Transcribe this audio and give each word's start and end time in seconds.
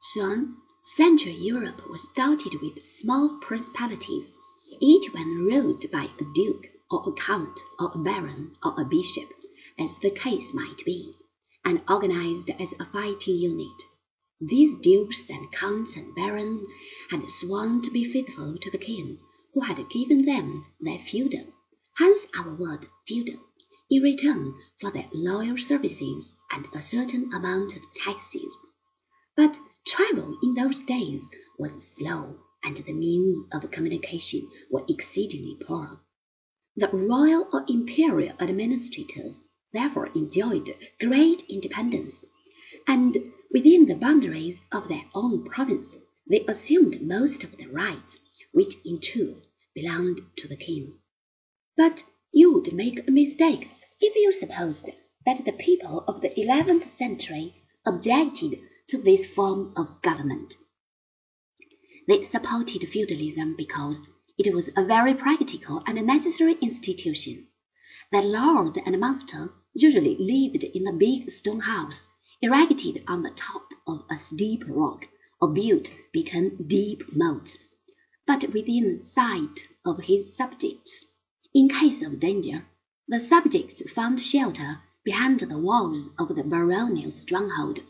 Soon, 0.00 0.56
Central 0.80 1.34
Europe 1.34 1.90
was 1.90 2.08
dotted 2.14 2.62
with 2.62 2.86
small 2.86 3.38
principalities, 3.40 4.32
each 4.80 5.12
one 5.12 5.44
ruled 5.44 5.90
by 5.90 6.04
a 6.04 6.24
duke, 6.34 6.68
or 6.88 7.08
a 7.08 7.12
count, 7.12 7.60
or 7.80 7.90
a 7.92 7.98
baron, 7.98 8.56
or 8.62 8.80
a 8.80 8.84
bishop, 8.84 9.28
as 9.76 9.98
the 9.98 10.10
case 10.12 10.54
might 10.54 10.84
be, 10.84 11.14
and 11.64 11.82
organized 11.88 12.48
as 12.60 12.72
a 12.78 12.86
fighting 12.86 13.36
unit. 13.36 13.82
These 14.40 14.76
dukes 14.76 15.28
and 15.30 15.50
counts 15.50 15.96
and 15.96 16.14
barons 16.14 16.64
had 17.10 17.28
sworn 17.28 17.82
to 17.82 17.90
be 17.90 18.04
faithful 18.04 18.56
to 18.56 18.70
the 18.70 18.78
king 18.78 19.18
who 19.52 19.62
had 19.62 19.90
given 19.90 20.24
them 20.24 20.64
their 20.80 20.98
feudum, 21.00 21.52
hence 21.96 22.26
our 22.38 22.54
word 22.54 22.86
feudal, 23.06 23.40
in 23.90 24.02
return 24.02 24.54
for 24.80 24.92
their 24.92 25.08
loyal 25.12 25.58
services 25.58 26.32
and 26.52 26.68
a 26.72 26.80
certain 26.80 27.34
amount 27.34 27.76
of 27.76 27.82
taxes. 27.96 28.56
But 29.36 29.58
travel 29.88 30.38
in 30.42 30.54
those 30.54 30.82
days 30.82 31.26
was 31.58 31.96
slow, 31.96 32.38
and 32.62 32.76
the 32.76 32.92
means 32.92 33.38
of 33.52 33.70
communication 33.70 34.46
were 34.70 34.84
exceedingly 34.88 35.56
poor. 35.60 35.98
The 36.76 36.88
royal 36.88 37.48
or 37.52 37.64
imperial 37.66 38.36
administrators 38.38 39.40
therefore 39.72 40.08
enjoyed 40.14 40.76
great 41.00 41.42
independence, 41.48 42.22
and 42.86 43.16
within 43.50 43.86
the 43.86 43.94
boundaries 43.94 44.60
of 44.70 44.88
their 44.88 45.04
own 45.14 45.44
province 45.44 45.96
they 46.28 46.44
assumed 46.46 47.00
most 47.00 47.42
of 47.42 47.56
the 47.56 47.66
rights 47.66 48.18
which 48.52 48.76
in 48.84 49.00
truth 49.00 49.42
belonged 49.74 50.20
to 50.36 50.48
the 50.48 50.56
king. 50.56 50.98
But 51.76 52.02
you 52.30 52.52
would 52.52 52.72
make 52.74 53.08
a 53.08 53.10
mistake 53.10 53.68
if 54.00 54.14
you 54.14 54.32
supposed 54.32 54.90
that 55.24 55.44
the 55.44 55.52
people 55.52 56.04
of 56.06 56.20
the 56.20 56.38
eleventh 56.38 56.96
century 56.96 57.54
objected 57.86 58.60
to 58.88 58.98
this 58.98 59.26
form 59.26 59.72
of 59.76 60.02
government. 60.02 60.56
They 62.06 62.22
supported 62.22 62.88
feudalism 62.88 63.54
because 63.56 64.06
it 64.38 64.54
was 64.54 64.70
a 64.76 64.84
very 64.84 65.14
practical 65.14 65.82
and 65.86 66.06
necessary 66.06 66.56
institution. 66.62 67.48
Their 68.10 68.22
lord 68.22 68.78
and 68.86 68.98
master 68.98 69.52
usually 69.74 70.16
lived 70.16 70.64
in 70.64 70.86
a 70.86 70.92
big 70.92 71.30
stone 71.30 71.60
house 71.60 72.04
erected 72.40 73.04
on 73.06 73.22
the 73.22 73.30
top 73.30 73.68
of 73.86 74.04
a 74.10 74.16
steep 74.16 74.64
rock 74.66 75.06
or 75.40 75.48
built 75.48 75.92
between 76.12 76.66
deep 76.66 77.14
moats, 77.14 77.58
but 78.26 78.52
within 78.54 78.98
sight 78.98 79.68
of 79.84 80.04
his 80.04 80.34
subjects. 80.34 81.04
In 81.52 81.68
case 81.68 82.00
of 82.02 82.20
danger, 82.20 82.66
the 83.06 83.20
subjects 83.20 83.82
found 83.90 84.20
shelter 84.20 84.80
behind 85.04 85.40
the 85.40 85.58
walls 85.58 86.10
of 86.18 86.34
the 86.34 86.44
baronial 86.44 87.10
stronghold. 87.10 87.80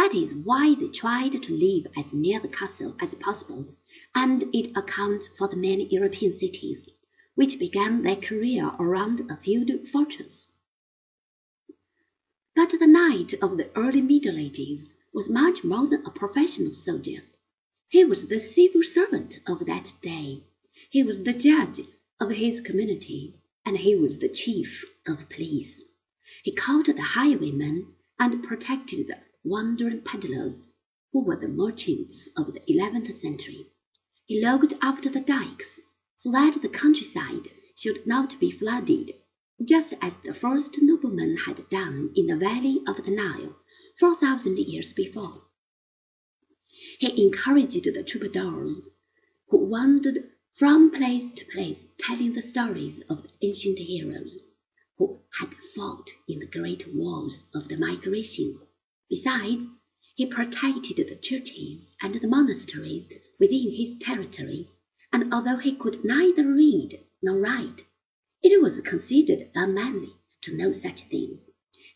That 0.00 0.14
is 0.14 0.32
why 0.34 0.74
they 0.76 0.88
tried 0.88 1.32
to 1.42 1.52
live 1.52 1.92
as 1.94 2.14
near 2.14 2.40
the 2.40 2.48
castle 2.48 2.96
as 3.00 3.14
possible, 3.14 3.76
and 4.14 4.42
it 4.54 4.74
accounts 4.74 5.28
for 5.28 5.46
the 5.46 5.56
many 5.56 5.92
European 5.92 6.32
cities 6.32 6.86
which 7.34 7.58
began 7.58 8.02
their 8.02 8.16
career 8.16 8.72
around 8.78 9.30
a 9.30 9.36
feudal 9.36 9.84
fortress. 9.84 10.46
But 12.56 12.70
the 12.70 12.86
knight 12.86 13.34
of 13.42 13.58
the 13.58 13.70
early 13.76 14.00
Middle 14.00 14.38
Ages 14.38 14.90
was 15.12 15.28
much 15.28 15.64
more 15.64 15.86
than 15.86 16.06
a 16.06 16.10
professional 16.10 16.72
soldier. 16.72 17.22
He 17.88 18.02
was 18.06 18.26
the 18.26 18.40
civil 18.40 18.82
servant 18.82 19.40
of 19.46 19.66
that 19.66 19.92
day. 20.00 20.44
He 20.88 21.02
was 21.02 21.24
the 21.24 21.34
judge 21.34 21.82
of 22.18 22.30
his 22.30 22.60
community, 22.60 23.34
and 23.66 23.76
he 23.76 23.96
was 23.96 24.18
the 24.18 24.30
chief 24.30 24.82
of 25.06 25.28
police. 25.28 25.82
He 26.42 26.52
called 26.52 26.86
the 26.86 27.02
highwaymen 27.02 27.94
and 28.18 28.42
protected 28.42 29.06
the 29.06 29.18
wandering 29.44 30.00
peddlers, 30.02 30.60
who 31.12 31.20
were 31.20 31.36
the 31.36 31.48
merchants 31.48 32.28
of 32.36 32.52
the 32.52 32.62
eleventh 32.70 33.12
century. 33.14 33.66
He 34.26 34.44
looked 34.44 34.74
after 34.82 35.08
the 35.08 35.20
dikes, 35.20 35.80
so 36.16 36.30
that 36.32 36.60
the 36.60 36.68
countryside 36.68 37.48
should 37.74 38.06
not 38.06 38.38
be 38.38 38.50
flooded 38.50 39.14
just 39.62 39.92
as 40.00 40.18
the 40.20 40.32
first 40.32 40.80
nobleman 40.80 41.36
had 41.36 41.68
done 41.68 42.10
in 42.14 42.26
the 42.26 42.36
valley 42.36 42.80
of 42.86 43.04
the 43.04 43.10
Nile 43.10 43.56
four 43.98 44.14
thousand 44.14 44.58
years 44.58 44.92
before. 44.92 45.42
He 46.98 47.26
encouraged 47.26 47.84
the 47.84 48.02
troubadours 48.02 48.88
who 49.48 49.58
wandered 49.58 50.30
from 50.54 50.90
place 50.90 51.30
to 51.30 51.44
place 51.46 51.86
telling 51.98 52.32
the 52.32 52.42
stories 52.42 53.00
of 53.00 53.22
the 53.22 53.28
ancient 53.42 53.78
heroes 53.78 54.38
who 54.96 55.18
had 55.38 55.54
fought 55.74 56.10
in 56.28 56.38
the 56.38 56.46
great 56.46 56.86
wars 56.94 57.44
of 57.54 57.68
the 57.68 57.76
migrations. 57.76 58.62
Besides, 59.10 59.66
he 60.14 60.26
protected 60.26 60.96
the 60.98 61.16
churches 61.16 61.90
and 62.00 62.14
the 62.14 62.28
monasteries 62.28 63.08
within 63.40 63.72
his 63.72 63.96
territory, 63.96 64.68
and 65.12 65.34
although 65.34 65.56
he 65.56 65.74
could 65.74 66.04
neither 66.04 66.46
read 66.46 67.04
nor 67.20 67.40
write, 67.40 67.84
it 68.40 68.62
was 68.62 68.78
considered 68.82 69.50
unmanly 69.52 70.14
to 70.42 70.56
know 70.56 70.72
such 70.72 71.00
things. 71.02 71.44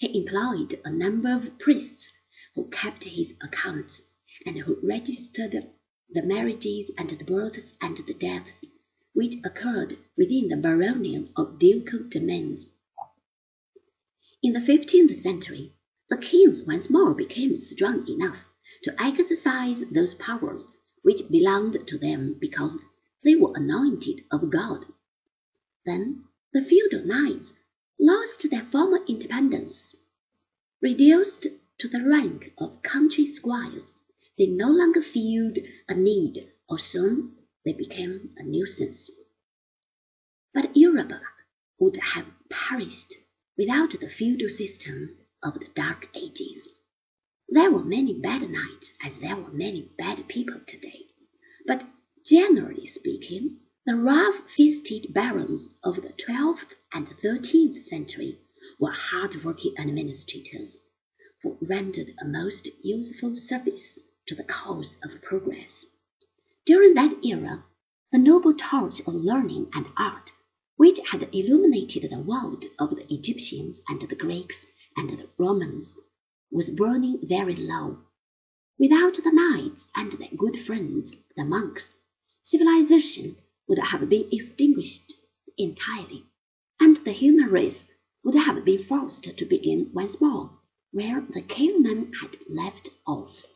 He 0.00 0.18
employed 0.18 0.80
a 0.84 0.90
number 0.90 1.32
of 1.32 1.56
priests 1.60 2.10
who 2.56 2.68
kept 2.68 3.04
his 3.04 3.34
accounts, 3.40 4.02
and 4.44 4.58
who 4.58 4.80
registered 4.82 5.70
the 6.10 6.22
marriages 6.24 6.90
and 6.98 7.08
the 7.08 7.24
births 7.24 7.74
and 7.80 7.96
the 7.96 8.14
deaths 8.14 8.64
which 9.12 9.36
occurred 9.44 9.96
within 10.16 10.48
the 10.48 10.56
baronial 10.56 11.28
or 11.36 11.54
ducal 11.58 12.00
domains. 12.08 12.66
In 14.42 14.52
the 14.52 14.60
fifteenth 14.60 15.16
century, 15.16 15.73
the 16.10 16.16
kings 16.18 16.62
once 16.62 16.90
more 16.90 17.14
became 17.14 17.58
strong 17.58 18.06
enough 18.08 18.44
to 18.82 19.02
exercise 19.02 19.84
those 19.86 20.14
powers 20.14 20.66
which 21.02 21.28
belonged 21.30 21.86
to 21.86 21.96
them 21.98 22.34
because 22.38 22.78
they 23.22 23.34
were 23.34 23.52
anointed 23.54 24.22
of 24.30 24.50
God. 24.50 24.84
Then 25.86 26.24
the 26.52 26.62
feudal 26.62 27.04
knights 27.06 27.52
lost 27.98 28.48
their 28.50 28.64
former 28.64 29.04
independence. 29.06 29.96
Reduced 30.82 31.46
to 31.78 31.88
the 31.88 32.02
rank 32.02 32.52
of 32.58 32.82
country 32.82 33.24
squires, 33.24 33.90
they 34.36 34.46
no 34.46 34.70
longer 34.70 35.00
felt 35.00 35.58
a 35.88 35.94
need, 35.94 36.52
or 36.68 36.78
soon 36.78 37.36
they 37.64 37.72
became 37.72 38.34
a 38.36 38.42
nuisance. 38.42 39.10
But 40.52 40.76
Europe 40.76 41.12
would 41.78 41.96
have 41.96 42.26
perished 42.50 43.14
without 43.56 43.98
the 43.98 44.08
feudal 44.08 44.48
system 44.48 45.16
of 45.44 45.54
the 45.54 45.68
Dark 45.74 46.08
Ages. 46.14 46.68
There 47.48 47.70
were 47.70 47.84
many 47.84 48.14
bad 48.14 48.48
knights 48.50 48.94
as 49.04 49.18
there 49.18 49.36
were 49.36 49.52
many 49.52 49.90
bad 49.98 50.26
people 50.26 50.60
today, 50.66 51.04
but 51.66 51.86
generally 52.24 52.86
speaking, 52.86 53.58
the 53.84 53.94
rough-fisted 53.94 55.12
barons 55.12 55.68
of 55.82 55.96
the 56.00 56.08
twelfth 56.12 56.74
and 56.94 57.06
thirteenth 57.20 57.82
century 57.82 58.38
were 58.80 58.90
hard-working 58.90 59.74
administrators, 59.78 60.78
who 61.42 61.58
rendered 61.60 62.14
a 62.18 62.24
most 62.24 62.66
useful 62.82 63.36
service 63.36 64.00
to 64.26 64.34
the 64.34 64.44
cause 64.44 64.96
of 65.04 65.20
progress. 65.20 65.84
During 66.64 66.94
that 66.94 67.22
era, 67.22 67.62
the 68.10 68.18
noble 68.18 68.54
torch 68.54 69.00
of 69.00 69.14
learning 69.14 69.68
and 69.74 69.86
art, 69.98 70.32
which 70.76 70.98
had 71.10 71.28
illuminated 71.34 72.10
the 72.10 72.18
world 72.18 72.64
of 72.78 72.96
the 72.96 73.12
Egyptians 73.12 73.82
and 73.86 74.00
the 74.00 74.16
Greeks 74.16 74.64
and 74.96 75.10
the 75.10 75.28
Romans, 75.38 75.92
was 76.50 76.70
burning 76.70 77.18
very 77.22 77.56
low. 77.56 77.98
Without 78.78 79.14
the 79.14 79.32
knights 79.32 79.88
and 79.96 80.12
their 80.12 80.28
good 80.36 80.58
friends, 80.58 81.12
the 81.36 81.44
monks, 81.44 81.94
civilization 82.42 83.36
would 83.68 83.78
have 83.78 84.08
been 84.08 84.28
extinguished 84.30 85.14
entirely, 85.58 86.24
and 86.80 86.96
the 86.98 87.12
human 87.12 87.50
race 87.50 87.92
would 88.22 88.34
have 88.34 88.64
been 88.64 88.82
forced 88.82 89.36
to 89.36 89.44
begin 89.44 89.90
once 89.92 90.20
more 90.20 90.50
where 90.94 91.20
the 91.30 91.42
caveman 91.42 92.12
had 92.20 92.36
left 92.48 92.88
off. 93.04 93.46